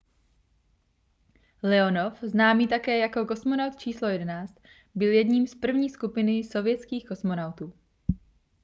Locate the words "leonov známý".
1.63-2.67